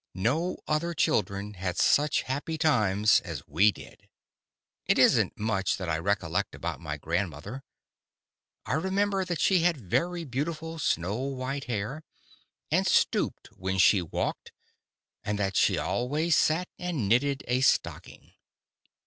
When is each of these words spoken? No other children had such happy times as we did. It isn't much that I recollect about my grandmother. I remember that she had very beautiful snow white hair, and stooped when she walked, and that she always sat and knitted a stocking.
No 0.15 0.57
other 0.67 0.95
children 0.95 1.53
had 1.53 1.77
such 1.77 2.23
happy 2.23 2.57
times 2.57 3.19
as 3.19 3.47
we 3.47 3.71
did. 3.71 4.09
It 4.87 4.97
isn't 4.97 5.37
much 5.37 5.77
that 5.77 5.89
I 5.89 5.99
recollect 5.99 6.55
about 6.55 6.79
my 6.81 6.97
grandmother. 6.97 7.61
I 8.65 8.73
remember 8.73 9.23
that 9.25 9.39
she 9.39 9.59
had 9.59 9.77
very 9.77 10.23
beautiful 10.23 10.79
snow 10.79 11.17
white 11.17 11.65
hair, 11.65 12.01
and 12.71 12.87
stooped 12.87 13.49
when 13.51 13.77
she 13.77 14.01
walked, 14.01 14.51
and 15.23 15.37
that 15.37 15.55
she 15.55 15.77
always 15.77 16.35
sat 16.35 16.67
and 16.79 17.07
knitted 17.07 17.43
a 17.47 17.61
stocking. 17.61 18.33